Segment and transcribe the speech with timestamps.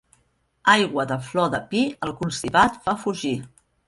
[0.71, 3.35] Aigua de flor de pi, el constipat fa fugir.